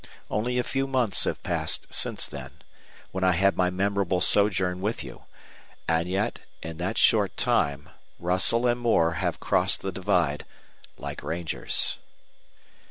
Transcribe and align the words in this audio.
Only 0.31 0.57
a 0.57 0.63
few 0.63 0.87
months 0.87 1.25
have 1.25 1.43
passed 1.43 1.85
since 1.93 2.25
then 2.25 2.49
when 3.11 3.23
I 3.23 3.33
had 3.33 3.55
my 3.55 3.69
memorable 3.69 4.19
sojourn 4.19 4.81
with 4.81 5.03
you 5.03 5.25
and 5.87 6.09
yet, 6.09 6.39
in 6.63 6.77
that 6.77 6.97
short 6.97 7.37
time, 7.37 7.87
Russell 8.17 8.65
and 8.65 8.79
Moore 8.79 9.11
have 9.21 9.39
crossed 9.39 9.81
the 9.83 9.91
Divide, 9.91 10.43
like 10.97 11.21
Rangers. 11.21 11.99